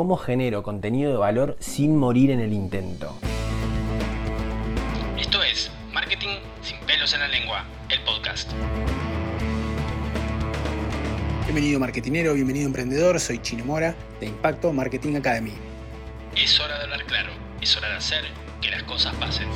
¿Cómo 0.00 0.16
genero 0.16 0.62
contenido 0.62 1.10
de 1.10 1.16
valor 1.16 1.56
sin 1.58 1.96
morir 1.96 2.30
en 2.30 2.38
el 2.38 2.52
intento? 2.52 3.18
Esto 5.18 5.42
es 5.42 5.72
Marketing 5.92 6.38
sin 6.62 6.78
pelos 6.86 7.12
en 7.14 7.18
la 7.18 7.26
lengua, 7.26 7.64
el 7.88 8.00
podcast. 8.04 8.52
Bienvenido 11.46 11.80
marketinero, 11.80 12.32
bienvenido 12.34 12.66
emprendedor, 12.66 13.18
soy 13.18 13.42
Chino 13.42 13.64
Mora 13.64 13.96
de 14.20 14.26
Impacto 14.26 14.72
Marketing 14.72 15.16
Academy. 15.16 15.54
Es 16.36 16.60
hora 16.60 16.78
de 16.78 16.84
hablar 16.84 17.04
claro, 17.06 17.32
es 17.60 17.76
hora 17.76 17.88
de 17.88 17.96
hacer 17.96 18.22
que 18.60 18.70
las 18.70 18.84
cosas 18.84 19.16
pasen. 19.16 19.48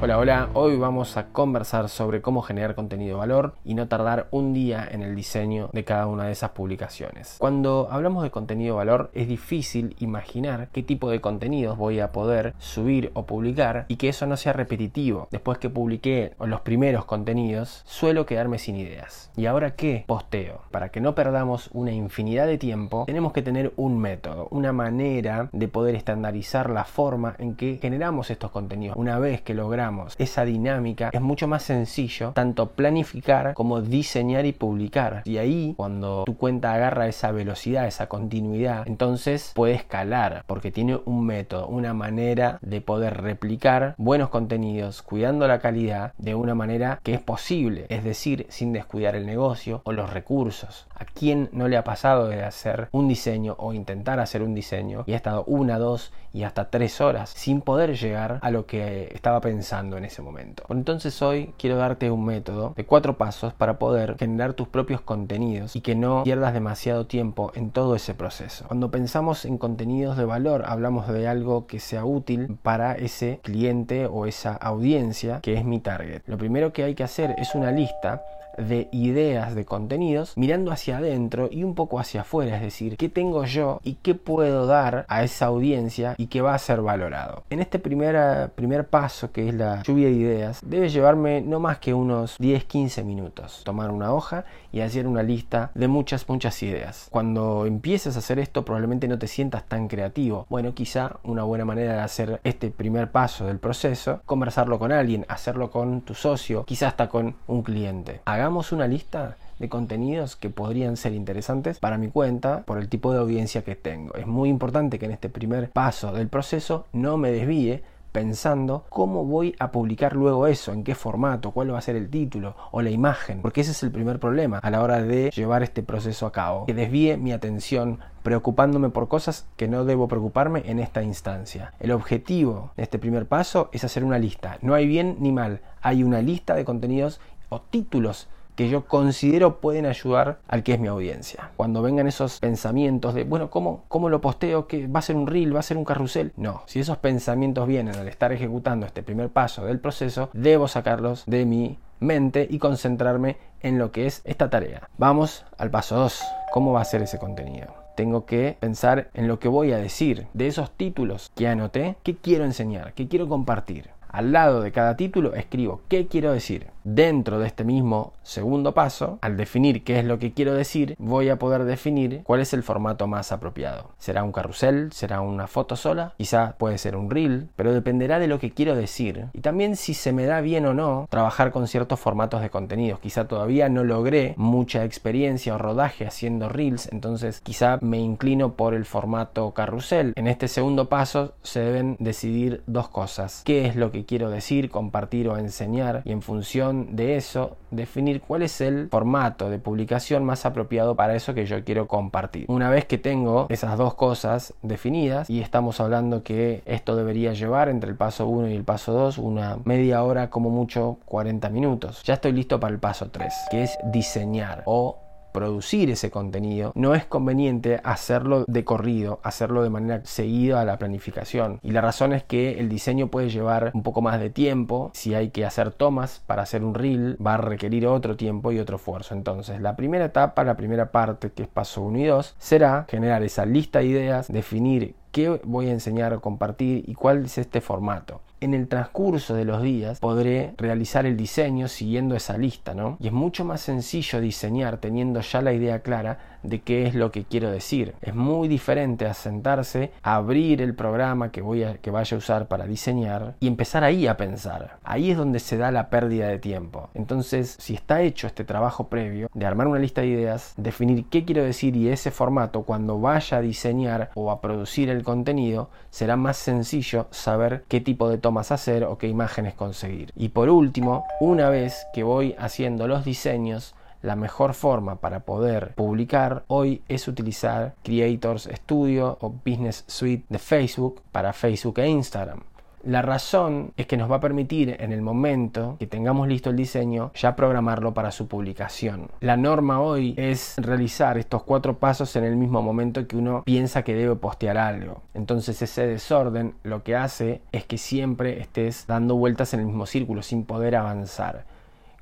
Hola, 0.00 0.16
hola, 0.18 0.48
hoy 0.54 0.76
vamos 0.76 1.16
a 1.16 1.26
conversar 1.32 1.88
sobre 1.88 2.22
cómo 2.22 2.42
generar 2.42 2.76
contenido 2.76 3.16
de 3.16 3.18
valor 3.18 3.54
y 3.64 3.74
no 3.74 3.88
tardar 3.88 4.28
un 4.30 4.52
día 4.52 4.86
en 4.88 5.02
el 5.02 5.16
diseño 5.16 5.70
de 5.72 5.82
cada 5.82 6.06
una 6.06 6.26
de 6.26 6.30
esas 6.30 6.50
publicaciones. 6.50 7.34
Cuando 7.40 7.88
hablamos 7.90 8.22
de 8.22 8.30
contenido 8.30 8.74
de 8.74 8.78
valor 8.78 9.10
es 9.12 9.26
difícil 9.26 9.96
imaginar 9.98 10.68
qué 10.72 10.84
tipo 10.84 11.10
de 11.10 11.20
contenidos 11.20 11.76
voy 11.76 11.98
a 11.98 12.12
poder 12.12 12.54
subir 12.58 13.10
o 13.14 13.26
publicar 13.26 13.86
y 13.88 13.96
que 13.96 14.08
eso 14.08 14.24
no 14.28 14.36
sea 14.36 14.52
repetitivo. 14.52 15.26
Después 15.32 15.58
que 15.58 15.68
publiqué 15.68 16.32
los 16.38 16.60
primeros 16.60 17.04
contenidos, 17.04 17.82
suelo 17.84 18.24
quedarme 18.24 18.60
sin 18.60 18.76
ideas. 18.76 19.32
¿Y 19.36 19.46
ahora 19.46 19.74
qué? 19.74 20.04
Posteo. 20.06 20.60
Para 20.70 20.90
que 20.90 21.00
no 21.00 21.16
perdamos 21.16 21.70
una 21.72 21.90
infinidad 21.90 22.46
de 22.46 22.56
tiempo, 22.56 23.02
tenemos 23.06 23.32
que 23.32 23.42
tener 23.42 23.72
un 23.74 23.98
método, 23.98 24.46
una 24.52 24.72
manera 24.72 25.48
de 25.50 25.66
poder 25.66 25.96
estandarizar 25.96 26.70
la 26.70 26.84
forma 26.84 27.34
en 27.38 27.56
que 27.56 27.80
generamos 27.82 28.30
estos 28.30 28.52
contenidos. 28.52 28.96
Una 28.96 29.18
vez 29.18 29.42
que 29.42 29.54
logramos 29.54 29.87
esa 30.18 30.44
dinámica, 30.44 31.10
es 31.12 31.20
mucho 31.20 31.48
más 31.48 31.62
sencillo 31.62 32.32
tanto 32.32 32.70
planificar 32.70 33.54
como 33.54 33.80
diseñar 33.80 34.46
y 34.46 34.52
publicar. 34.52 35.22
Y 35.24 35.38
ahí, 35.38 35.74
cuando 35.76 36.24
tu 36.24 36.36
cuenta 36.36 36.74
agarra 36.74 37.08
esa 37.08 37.32
velocidad, 37.32 37.86
esa 37.86 38.08
continuidad, 38.08 38.86
entonces 38.86 39.52
puede 39.54 39.74
escalar 39.74 40.44
porque 40.46 40.70
tiene 40.70 40.98
un 41.04 41.24
método, 41.24 41.66
una 41.66 41.94
manera 41.94 42.58
de 42.62 42.80
poder 42.80 43.22
replicar 43.22 43.94
buenos 43.98 44.28
contenidos, 44.30 45.02
cuidando 45.02 45.46
la 45.46 45.60
calidad 45.60 46.12
de 46.18 46.34
una 46.34 46.54
manera 46.54 47.00
que 47.02 47.14
es 47.14 47.20
posible, 47.20 47.86
es 47.88 48.04
decir, 48.04 48.46
sin 48.48 48.72
descuidar 48.72 49.16
el 49.16 49.26
negocio 49.26 49.82
o 49.84 49.92
los 49.92 50.12
recursos. 50.12 50.86
¿A 50.94 51.04
quién 51.04 51.48
no 51.52 51.68
le 51.68 51.76
ha 51.76 51.84
pasado 51.84 52.28
de 52.28 52.42
hacer 52.42 52.88
un 52.92 53.08
diseño 53.08 53.56
o 53.58 53.72
intentar 53.72 54.20
hacer 54.20 54.42
un 54.42 54.54
diseño 54.54 55.04
y 55.06 55.12
ha 55.12 55.16
estado 55.16 55.44
una, 55.44 55.78
dos 55.78 56.12
y 56.32 56.42
hasta 56.42 56.70
tres 56.70 57.00
horas 57.00 57.30
sin 57.30 57.60
poder 57.60 57.96
llegar 57.96 58.38
a 58.42 58.50
lo 58.50 58.66
que 58.66 59.10
estaba 59.14 59.40
pensando? 59.40 59.77
En 59.78 60.04
ese 60.04 60.22
momento. 60.22 60.64
Entonces 60.68 61.20
hoy 61.22 61.54
quiero 61.56 61.76
darte 61.76 62.10
un 62.10 62.24
método 62.24 62.74
de 62.76 62.84
cuatro 62.84 63.16
pasos 63.16 63.52
para 63.54 63.78
poder 63.78 64.16
generar 64.18 64.54
tus 64.54 64.68
propios 64.68 65.00
contenidos 65.00 65.76
y 65.76 65.80
que 65.80 65.94
no 65.94 66.24
pierdas 66.24 66.52
demasiado 66.52 67.06
tiempo 67.06 67.52
en 67.54 67.70
todo 67.70 67.94
ese 67.94 68.14
proceso. 68.14 68.66
Cuando 68.66 68.90
pensamos 68.90 69.44
en 69.44 69.56
contenidos 69.56 70.16
de 70.16 70.24
valor, 70.24 70.64
hablamos 70.66 71.06
de 71.08 71.28
algo 71.28 71.66
que 71.66 71.78
sea 71.78 72.04
útil 72.04 72.58
para 72.62 72.94
ese 72.94 73.40
cliente 73.42 74.06
o 74.06 74.26
esa 74.26 74.54
audiencia 74.54 75.40
que 75.40 75.54
es 75.54 75.64
mi 75.64 75.78
target. 75.78 76.22
Lo 76.26 76.38
primero 76.38 76.72
que 76.72 76.84
hay 76.84 76.94
que 76.94 77.04
hacer 77.04 77.34
es 77.38 77.54
una 77.54 77.70
lista 77.70 78.22
de 78.58 78.88
ideas 78.92 79.54
de 79.54 79.64
contenidos 79.64 80.32
mirando 80.36 80.72
hacia 80.72 80.98
adentro 80.98 81.48
y 81.50 81.64
un 81.64 81.74
poco 81.74 81.98
hacia 81.98 82.22
afuera, 82.22 82.56
es 82.56 82.62
decir, 82.62 82.96
qué 82.96 83.08
tengo 83.08 83.44
yo 83.44 83.80
y 83.84 83.94
qué 83.94 84.14
puedo 84.14 84.66
dar 84.66 85.06
a 85.08 85.22
esa 85.22 85.46
audiencia 85.46 86.14
y 86.18 86.26
qué 86.26 86.40
va 86.40 86.54
a 86.54 86.58
ser 86.58 86.82
valorado. 86.82 87.44
En 87.50 87.60
este 87.60 87.78
primer, 87.78 88.50
primer 88.50 88.86
paso, 88.88 89.32
que 89.32 89.48
es 89.48 89.54
la 89.54 89.82
lluvia 89.82 90.08
de 90.08 90.12
ideas, 90.12 90.60
debe 90.64 90.88
llevarme 90.88 91.40
no 91.40 91.60
más 91.60 91.78
que 91.78 91.94
unos 91.94 92.38
10-15 92.38 93.04
minutos. 93.04 93.62
Tomar 93.64 93.90
una 93.90 94.12
hoja 94.12 94.44
y 94.72 94.80
hacer 94.80 95.06
una 95.06 95.22
lista 95.22 95.70
de 95.74 95.88
muchas, 95.88 96.28
muchas 96.28 96.62
ideas. 96.62 97.08
Cuando 97.10 97.66
empieces 97.66 98.16
a 98.16 98.18
hacer 98.18 98.38
esto, 98.38 98.64
probablemente 98.64 99.08
no 99.08 99.18
te 99.18 99.26
sientas 99.26 99.64
tan 99.64 99.88
creativo. 99.88 100.46
Bueno, 100.48 100.74
quizá 100.74 101.16
una 101.22 101.44
buena 101.44 101.64
manera 101.64 101.94
de 101.94 102.00
hacer 102.00 102.40
este 102.44 102.70
primer 102.70 103.10
paso 103.10 103.46
del 103.46 103.58
proceso, 103.58 104.20
conversarlo 104.26 104.78
con 104.78 104.92
alguien, 104.92 105.24
hacerlo 105.28 105.70
con 105.70 106.02
tu 106.02 106.14
socio, 106.14 106.64
quizá 106.64 106.88
hasta 106.88 107.08
con 107.08 107.36
un 107.46 107.62
cliente 107.62 108.20
una 108.48 108.86
lista 108.86 109.36
de 109.58 109.68
contenidos 109.68 110.36
que 110.36 110.50
podrían 110.50 110.96
ser 110.96 111.12
interesantes 111.12 111.78
para 111.78 111.98
mi 111.98 112.08
cuenta 112.08 112.62
por 112.64 112.78
el 112.78 112.88
tipo 112.88 113.12
de 113.12 113.18
audiencia 113.18 113.62
que 113.62 113.76
tengo. 113.76 114.14
Es 114.14 114.26
muy 114.26 114.48
importante 114.48 114.98
que 114.98 115.06
en 115.06 115.12
este 115.12 115.28
primer 115.28 115.70
paso 115.70 116.12
del 116.12 116.28
proceso 116.28 116.86
no 116.92 117.16
me 117.18 117.30
desvíe 117.30 117.82
pensando 118.12 118.84
cómo 118.88 119.24
voy 119.24 119.54
a 119.58 119.70
publicar 119.70 120.16
luego 120.16 120.46
eso, 120.46 120.72
en 120.72 120.82
qué 120.82 120.94
formato, 120.94 121.50
cuál 121.50 121.74
va 121.74 121.78
a 121.78 121.82
ser 121.82 121.94
el 121.94 122.08
título 122.08 122.56
o 122.70 122.80
la 122.80 122.90
imagen, 122.90 123.42
porque 123.42 123.60
ese 123.60 123.72
es 123.72 123.82
el 123.82 123.90
primer 123.90 124.18
problema 124.18 124.58
a 124.58 124.70
la 124.70 124.82
hora 124.82 125.02
de 125.02 125.30
llevar 125.30 125.62
este 125.62 125.82
proceso 125.82 126.26
a 126.26 126.32
cabo, 126.32 126.64
que 126.64 126.72
desvíe 126.72 127.18
mi 127.18 127.32
atención 127.32 127.98
preocupándome 128.22 128.88
por 128.88 129.08
cosas 129.08 129.46
que 129.56 129.68
no 129.68 129.84
debo 129.84 130.08
preocuparme 130.08 130.62
en 130.66 130.78
esta 130.78 131.02
instancia. 131.02 131.74
El 131.80 131.92
objetivo 131.92 132.72
de 132.76 132.84
este 132.84 132.98
primer 132.98 133.26
paso 133.26 133.68
es 133.72 133.84
hacer 133.84 134.04
una 134.04 134.18
lista. 134.18 134.58
No 134.62 134.74
hay 134.74 134.86
bien 134.86 135.16
ni 135.20 135.32
mal, 135.32 135.60
hay 135.82 136.02
una 136.02 136.22
lista 136.22 136.54
de 136.54 136.64
contenidos 136.64 137.20
o 137.50 137.60
títulos 137.60 138.28
que 138.58 138.68
yo 138.68 138.86
considero 138.86 139.60
pueden 139.60 139.86
ayudar 139.86 140.40
al 140.48 140.64
que 140.64 140.74
es 140.74 140.80
mi 140.80 140.88
audiencia. 140.88 141.52
Cuando 141.56 141.80
vengan 141.80 142.08
esos 142.08 142.40
pensamientos 142.40 143.14
de, 143.14 143.22
bueno, 143.22 143.50
¿cómo, 143.50 143.84
cómo 143.86 144.08
lo 144.08 144.20
posteo? 144.20 144.66
que 144.66 144.88
¿Va 144.88 144.98
a 144.98 145.02
ser 145.02 145.14
un 145.14 145.28
reel? 145.28 145.54
¿Va 145.54 145.60
a 145.60 145.62
ser 145.62 145.76
un 145.76 145.84
carrusel? 145.84 146.32
No, 146.36 146.64
si 146.66 146.80
esos 146.80 146.98
pensamientos 146.98 147.68
vienen 147.68 147.94
al 147.94 148.08
estar 148.08 148.32
ejecutando 148.32 148.84
este 148.84 149.04
primer 149.04 149.28
paso 149.28 149.64
del 149.64 149.78
proceso, 149.78 150.30
debo 150.32 150.66
sacarlos 150.66 151.22
de 151.26 151.46
mi 151.46 151.78
mente 152.00 152.48
y 152.50 152.58
concentrarme 152.58 153.36
en 153.60 153.78
lo 153.78 153.92
que 153.92 154.06
es 154.06 154.22
esta 154.24 154.50
tarea. 154.50 154.88
Vamos 154.98 155.44
al 155.56 155.70
paso 155.70 155.94
2. 155.94 156.20
¿Cómo 156.52 156.72
va 156.72 156.80
a 156.80 156.84
ser 156.84 157.02
ese 157.02 157.20
contenido? 157.20 157.68
Tengo 157.94 158.26
que 158.26 158.56
pensar 158.58 159.08
en 159.14 159.28
lo 159.28 159.38
que 159.38 159.46
voy 159.46 159.70
a 159.70 159.78
decir, 159.78 160.26
de 160.34 160.48
esos 160.48 160.72
títulos 160.72 161.30
que 161.36 161.46
anoté, 161.46 161.94
qué 162.02 162.16
quiero 162.16 162.44
enseñar, 162.44 162.92
qué 162.94 163.06
quiero 163.06 163.28
compartir. 163.28 163.90
Al 164.08 164.32
lado 164.32 164.62
de 164.62 164.72
cada 164.72 164.96
título 164.96 165.34
escribo 165.34 165.82
qué 165.88 166.06
quiero 166.06 166.32
decir. 166.32 166.68
Dentro 166.90 167.38
de 167.38 167.46
este 167.46 167.64
mismo 167.64 168.14
segundo 168.22 168.72
paso, 168.72 169.18
al 169.20 169.36
definir 169.36 169.84
qué 169.84 169.98
es 169.98 170.06
lo 170.06 170.18
que 170.18 170.32
quiero 170.32 170.54
decir, 170.54 170.96
voy 170.98 171.28
a 171.28 171.38
poder 171.38 171.64
definir 171.64 172.22
cuál 172.24 172.40
es 172.40 172.54
el 172.54 172.62
formato 172.62 173.06
más 173.06 173.30
apropiado. 173.30 173.90
¿Será 173.98 174.24
un 174.24 174.32
carrusel? 174.32 174.90
¿Será 174.90 175.20
una 175.20 175.48
foto 175.48 175.76
sola? 175.76 176.14
Quizá 176.16 176.54
puede 176.56 176.78
ser 176.78 176.96
un 176.96 177.10
reel, 177.10 177.50
pero 177.56 177.74
dependerá 177.74 178.18
de 178.18 178.26
lo 178.26 178.38
que 178.38 178.52
quiero 178.52 178.74
decir. 178.74 179.26
Y 179.34 179.42
también 179.42 179.76
si 179.76 179.92
se 179.92 180.14
me 180.14 180.24
da 180.24 180.40
bien 180.40 180.64
o 180.64 180.72
no 180.72 181.06
trabajar 181.10 181.52
con 181.52 181.68
ciertos 181.68 182.00
formatos 182.00 182.40
de 182.40 182.48
contenidos. 182.48 183.00
Quizá 183.00 183.28
todavía 183.28 183.68
no 183.68 183.84
logré 183.84 184.32
mucha 184.38 184.82
experiencia 184.84 185.56
o 185.56 185.58
rodaje 185.58 186.06
haciendo 186.06 186.48
reels, 186.48 186.88
entonces 186.90 187.42
quizá 187.42 187.78
me 187.82 187.98
inclino 187.98 188.54
por 188.54 188.72
el 188.72 188.86
formato 188.86 189.52
carrusel. 189.52 190.14
En 190.16 190.26
este 190.26 190.48
segundo 190.48 190.88
paso 190.88 191.34
se 191.42 191.60
deben 191.60 191.96
decidir 191.98 192.62
dos 192.66 192.88
cosas. 192.88 193.42
¿Qué 193.44 193.66
es 193.66 193.76
lo 193.76 193.92
que 193.92 194.06
quiero 194.06 194.30
decir, 194.30 194.70
compartir 194.70 195.28
o 195.28 195.36
enseñar? 195.36 196.00
Y 196.06 196.12
en 196.12 196.22
función 196.22 196.77
de 196.90 197.16
eso, 197.16 197.56
definir 197.70 198.20
cuál 198.20 198.42
es 198.42 198.60
el 198.60 198.88
formato 198.90 199.50
de 199.50 199.58
publicación 199.58 200.24
más 200.24 200.46
apropiado 200.46 200.96
para 200.96 201.14
eso 201.14 201.34
que 201.34 201.46
yo 201.46 201.64
quiero 201.64 201.86
compartir. 201.86 202.46
Una 202.48 202.70
vez 202.70 202.84
que 202.86 202.98
tengo 202.98 203.46
esas 203.50 203.76
dos 203.76 203.94
cosas 203.94 204.54
definidas 204.62 205.28
y 205.28 205.40
estamos 205.40 205.80
hablando 205.80 206.22
que 206.22 206.62
esto 206.66 206.96
debería 206.96 207.32
llevar 207.32 207.68
entre 207.68 207.90
el 207.90 207.96
paso 207.96 208.26
1 208.26 208.48
y 208.48 208.54
el 208.54 208.64
paso 208.64 208.92
2 208.92 209.18
una 209.18 209.58
media 209.64 210.02
hora 210.02 210.30
como 210.30 210.50
mucho 210.50 210.98
40 211.06 211.48
minutos. 211.50 212.02
Ya 212.04 212.14
estoy 212.14 212.32
listo 212.32 212.60
para 212.60 212.72
el 212.72 212.80
paso 212.80 213.10
3, 213.10 213.32
que 213.50 213.62
es 213.62 213.78
diseñar 213.92 214.62
o 214.66 215.07
producir 215.32 215.90
ese 215.90 216.10
contenido, 216.10 216.72
no 216.74 216.94
es 216.94 217.04
conveniente 217.04 217.80
hacerlo 217.84 218.44
de 218.46 218.64
corrido, 218.64 219.20
hacerlo 219.22 219.62
de 219.62 219.70
manera 219.70 220.00
seguida 220.04 220.60
a 220.60 220.64
la 220.64 220.78
planificación. 220.78 221.60
Y 221.62 221.72
la 221.72 221.80
razón 221.80 222.12
es 222.12 222.22
que 222.22 222.58
el 222.58 222.68
diseño 222.68 223.08
puede 223.08 223.30
llevar 223.30 223.70
un 223.74 223.82
poco 223.82 224.02
más 224.02 224.20
de 224.20 224.30
tiempo. 224.30 224.90
Si 224.94 225.14
hay 225.14 225.30
que 225.30 225.44
hacer 225.44 225.72
tomas 225.72 226.22
para 226.26 226.42
hacer 226.42 226.64
un 226.64 226.74
reel, 226.74 227.16
va 227.24 227.34
a 227.34 227.38
requerir 227.38 227.86
otro 227.86 228.16
tiempo 228.16 228.52
y 228.52 228.58
otro 228.58 228.76
esfuerzo. 228.76 229.14
Entonces, 229.14 229.60
la 229.60 229.76
primera 229.76 230.06
etapa, 230.06 230.44
la 230.44 230.56
primera 230.56 230.90
parte, 230.90 231.30
que 231.30 231.42
es 231.42 231.48
paso 231.48 231.82
1 231.82 231.98
y 231.98 232.04
2, 232.04 232.34
será 232.38 232.86
generar 232.88 233.22
esa 233.22 233.46
lista 233.46 233.80
de 233.80 233.86
ideas, 233.86 234.28
definir 234.28 234.94
qué 235.12 235.40
voy 235.44 235.68
a 235.68 235.72
enseñar 235.72 236.12
o 236.12 236.20
compartir 236.20 236.84
y 236.86 236.94
cuál 236.94 237.24
es 237.24 237.38
este 237.38 237.60
formato 237.60 238.20
en 238.40 238.54
el 238.54 238.68
transcurso 238.68 239.34
de 239.34 239.44
los 239.44 239.62
días 239.62 240.00
podré 240.00 240.54
realizar 240.56 241.06
el 241.06 241.16
diseño 241.16 241.68
siguiendo 241.68 242.14
esa 242.14 242.38
lista, 242.38 242.74
¿no? 242.74 242.96
Y 243.00 243.08
es 243.08 243.12
mucho 243.12 243.44
más 243.44 243.60
sencillo 243.60 244.20
diseñar 244.20 244.78
teniendo 244.78 245.20
ya 245.20 245.42
la 245.42 245.52
idea 245.52 245.80
clara 245.80 246.18
de 246.42 246.60
qué 246.60 246.86
es 246.86 246.94
lo 246.94 247.10
que 247.10 247.24
quiero 247.24 247.50
decir. 247.50 247.94
Es 248.00 248.14
muy 248.14 248.48
diferente 248.48 249.06
a 249.06 249.14
sentarse, 249.14 249.92
a 250.02 250.16
abrir 250.16 250.62
el 250.62 250.74
programa 250.74 251.30
que 251.30 251.42
voy 251.42 251.64
a, 251.64 251.78
que 251.78 251.90
vaya 251.90 252.16
a 252.16 252.18
usar 252.18 252.48
para 252.48 252.66
diseñar 252.66 253.34
y 253.40 253.48
empezar 253.48 253.84
ahí 253.84 254.06
a 254.06 254.16
pensar. 254.16 254.78
Ahí 254.84 255.10
es 255.10 255.16
donde 255.16 255.40
se 255.40 255.56
da 255.56 255.70
la 255.70 255.90
pérdida 255.90 256.28
de 256.28 256.38
tiempo. 256.38 256.90
Entonces, 256.94 257.56
si 257.58 257.74
está 257.74 258.02
hecho 258.02 258.26
este 258.26 258.44
trabajo 258.44 258.88
previo 258.88 259.28
de 259.34 259.46
armar 259.46 259.66
una 259.66 259.78
lista 259.78 260.00
de 260.00 260.08
ideas, 260.08 260.54
definir 260.56 261.06
qué 261.06 261.24
quiero 261.24 261.42
decir 261.42 261.76
y 261.76 261.88
ese 261.88 262.10
formato 262.10 262.62
cuando 262.62 263.00
vaya 263.00 263.38
a 263.38 263.42
diseñar 263.42 264.10
o 264.14 264.30
a 264.30 264.40
producir 264.40 264.90
el 264.90 265.02
contenido, 265.02 265.70
será 265.90 266.16
más 266.16 266.36
sencillo 266.36 267.08
saber 267.10 267.64
qué 267.68 267.80
tipo 267.80 268.08
de 268.08 268.18
tomas 268.28 268.52
hacer 268.52 268.84
o 268.84 268.98
qué 268.98 269.08
imágenes 269.08 269.54
conseguir. 269.54 270.12
Y 270.14 270.28
por 270.28 270.50
último, 270.50 271.06
una 271.18 271.48
vez 271.48 271.86
que 271.94 272.02
voy 272.02 272.34
haciendo 272.38 272.86
los 272.86 273.02
diseños, 273.02 273.74
la 274.02 274.16
mejor 274.16 274.52
forma 274.52 274.96
para 274.96 275.20
poder 275.20 275.72
publicar 275.74 276.44
hoy 276.46 276.82
es 276.88 277.08
utilizar 277.08 277.74
Creators 277.82 278.46
Studio 278.52 279.16
o 279.22 279.30
Business 279.30 279.82
Suite 279.86 280.26
de 280.28 280.38
Facebook 280.38 281.00
para 281.10 281.32
Facebook 281.32 281.78
e 281.78 281.88
Instagram. 281.88 282.40
La 282.84 283.02
razón 283.02 283.72
es 283.76 283.86
que 283.86 283.96
nos 283.96 284.10
va 284.10 284.16
a 284.16 284.20
permitir 284.20 284.76
en 284.78 284.92
el 284.92 285.02
momento 285.02 285.76
que 285.78 285.88
tengamos 285.88 286.28
listo 286.28 286.50
el 286.50 286.56
diseño 286.56 287.10
ya 287.14 287.34
programarlo 287.34 287.92
para 287.92 288.12
su 288.12 288.28
publicación. 288.28 289.10
La 289.20 289.36
norma 289.36 289.80
hoy 289.80 290.14
es 290.16 290.54
realizar 290.58 291.18
estos 291.18 291.42
cuatro 291.42 291.78
pasos 291.78 292.14
en 292.14 292.24
el 292.24 292.36
mismo 292.36 292.62
momento 292.62 293.06
que 293.08 293.16
uno 293.16 293.42
piensa 293.44 293.82
que 293.82 293.94
debe 293.94 294.14
postear 294.14 294.58
algo. 294.58 295.02
Entonces 295.14 295.60
ese 295.60 295.86
desorden 295.88 296.54
lo 296.62 296.84
que 296.84 296.94
hace 296.94 297.42
es 297.50 297.64
que 297.64 297.78
siempre 297.78 298.40
estés 298.40 298.86
dando 298.86 299.16
vueltas 299.16 299.52
en 299.54 299.60
el 299.60 299.66
mismo 299.66 299.86
círculo 299.86 300.22
sin 300.22 300.44
poder 300.44 300.76
avanzar. 300.76 301.44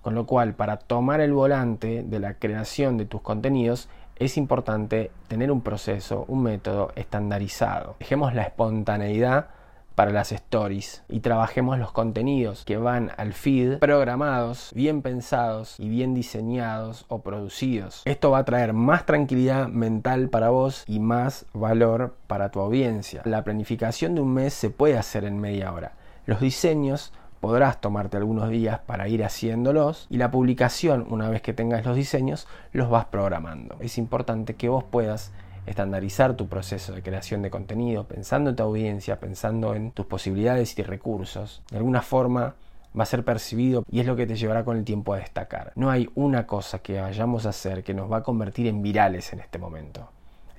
Con 0.03 0.15
lo 0.15 0.27
cual, 0.27 0.55
para 0.55 0.77
tomar 0.77 1.21
el 1.21 1.33
volante 1.33 2.05
de 2.05 2.21
la 2.21 2.35
creación 2.35 2.97
de 2.97 3.07
tus 3.07 3.23
contenidos, 3.23 3.89
es 4.15 4.37
importante 4.37 5.11
tener 5.27 5.51
un 5.51 5.63
proceso, 5.63 6.25
un 6.29 6.45
método 6.45 6.93
estandarizado. 6.95 7.97
Dejemos 7.99 8.35
la 8.35 8.43
espontaneidad 8.43 9.49
para 9.97 10.13
las 10.13 10.31
stories 10.31 11.03
y 11.09 11.21
trabajemos 11.21 11.79
los 11.79 11.91
contenidos 11.91 12.65
que 12.65 12.77
van 12.77 13.11
al 13.17 13.33
feed 13.33 13.79
programados, 13.79 14.71
bien 14.75 15.03
pensados 15.03 15.75
y 15.81 15.89
bien 15.89 16.15
diseñados 16.15 17.07
o 17.09 17.23
producidos. 17.23 18.03
Esto 18.05 18.31
va 18.31 18.39
a 18.39 18.45
traer 18.45 18.75
más 18.75 19.07
tranquilidad 19.07 19.69
mental 19.69 20.29
para 20.29 20.51
vos 20.51 20.85
y 20.87 21.01
más 21.01 21.47
valor 21.55 22.15
para 22.27 22.51
tu 22.51 22.61
audiencia. 22.61 23.23
La 23.25 23.43
planificación 23.43 24.15
de 24.15 24.21
un 24.21 24.35
mes 24.35 24.53
se 24.55 24.71
puede 24.71 24.99
hacer 24.99 25.25
en 25.25 25.41
media 25.41 25.73
hora. 25.73 25.93
Los 26.27 26.41
diseños 26.41 27.13
podrás 27.41 27.81
tomarte 27.81 28.19
algunos 28.19 28.51
días 28.51 28.81
para 28.81 29.09
ir 29.09 29.25
haciéndolos 29.25 30.07
y 30.11 30.19
la 30.19 30.31
publicación, 30.31 31.07
una 31.09 31.31
vez 31.31 31.41
que 31.41 31.55
tengas 31.55 31.87
los 31.87 31.97
diseños, 31.97 32.47
los 32.73 32.91
vas 32.91 33.07
programando. 33.07 33.77
Es 33.81 33.97
importante 33.97 34.57
que 34.57 34.69
vos 34.69 34.85
puedas 34.85 35.33
estandarizar 35.67 36.37
tu 36.37 36.49
proceso 36.49 36.93
de 36.93 37.03
creación 37.03 37.43
de 37.43 37.51
contenido, 37.51 38.07
pensando 38.07 38.51
en 38.51 38.57
tu 38.57 38.63
audiencia, 38.63 39.21
pensando 39.21 39.75
en 39.75 39.91
tus 39.91 40.07
posibilidades 40.07 40.79
y 40.79 40.83
recursos. 40.83 41.63
De 41.71 41.79
alguna 41.79 42.03
forma 42.03 42.55
va 42.99 43.03
a 43.03 43.07
ser 43.07 43.25
percibido 43.25 43.85
y 43.91 44.01
es 44.01 44.07
lo 44.07 44.17
que 44.17 44.27
te 44.27 44.37
llevará 44.37 44.65
con 44.65 44.77
el 44.77 44.85
tiempo 44.85 45.13
a 45.13 45.19
destacar. 45.19 45.73
No 45.77 45.91
hay 45.91 46.09
una 46.15 46.47
cosa 46.47 46.79
que 46.79 47.01
vayamos 47.01 47.47
a 47.47 47.51
hacer 47.51 47.85
que 47.85 47.95
nos 47.95 48.11
va 48.11 48.19
a 48.19 48.23
convertir 48.23 48.67
en 48.69 48.83
virales 48.83 49.33
en 49.33 49.41
este 49.41 49.59
momento. 49.59 50.09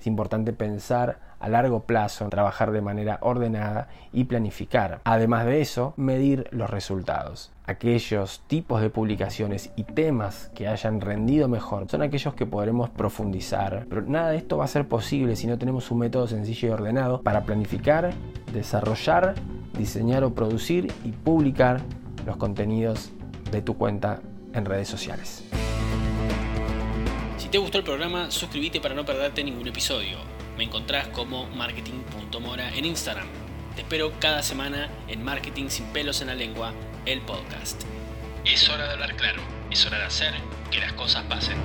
Importante 0.08 0.52
pensar 0.52 1.18
a 1.38 1.48
largo 1.48 1.80
plazo, 1.80 2.28
trabajar 2.28 2.72
de 2.72 2.80
manera 2.80 3.18
ordenada 3.20 3.88
y 4.12 4.24
planificar. 4.24 5.00
Además 5.04 5.44
de 5.44 5.60
eso, 5.60 5.94
medir 5.96 6.48
los 6.50 6.70
resultados. 6.70 7.52
Aquellos 7.66 8.42
tipos 8.46 8.80
de 8.80 8.90
publicaciones 8.90 9.70
y 9.76 9.84
temas 9.84 10.50
que 10.54 10.66
hayan 10.66 11.00
rendido 11.00 11.46
mejor 11.46 11.88
son 11.88 12.02
aquellos 12.02 12.34
que 12.34 12.46
podremos 12.46 12.88
profundizar. 12.90 13.86
Pero 13.88 14.02
nada 14.02 14.30
de 14.30 14.38
esto 14.38 14.56
va 14.56 14.64
a 14.64 14.68
ser 14.68 14.88
posible 14.88 15.36
si 15.36 15.46
no 15.46 15.58
tenemos 15.58 15.90
un 15.90 15.98
método 15.98 16.26
sencillo 16.26 16.68
y 16.68 16.72
ordenado 16.72 17.22
para 17.22 17.42
planificar, 17.42 18.10
desarrollar, 18.52 19.34
diseñar 19.76 20.24
o 20.24 20.34
producir 20.34 20.90
y 21.04 21.12
publicar 21.12 21.82
los 22.26 22.36
contenidos 22.36 23.12
de 23.52 23.62
tu 23.62 23.76
cuenta 23.76 24.20
en 24.54 24.64
redes 24.64 24.88
sociales. 24.88 25.47
Si 27.48 27.52
te 27.52 27.56
gustó 27.56 27.78
el 27.78 27.84
programa, 27.84 28.30
suscríbete 28.30 28.78
para 28.78 28.94
no 28.94 29.06
perderte 29.06 29.42
ningún 29.42 29.66
episodio. 29.66 30.18
Me 30.58 30.64
encontrás 30.64 31.08
como 31.08 31.46
marketing.mora 31.46 32.76
en 32.76 32.84
Instagram. 32.84 33.26
Te 33.74 33.80
espero 33.80 34.12
cada 34.20 34.42
semana 34.42 34.90
en 35.08 35.24
Marketing 35.24 35.70
sin 35.70 35.86
pelos 35.86 36.20
en 36.20 36.26
la 36.26 36.34
lengua, 36.34 36.74
el 37.06 37.22
podcast. 37.22 37.84
Es 38.44 38.68
hora 38.68 38.84
de 38.84 38.92
hablar 38.92 39.16
claro, 39.16 39.40
es 39.70 39.86
hora 39.86 39.96
de 39.96 40.04
hacer 40.04 40.34
que 40.70 40.78
las 40.78 40.92
cosas 40.92 41.24
pasen. 41.24 41.56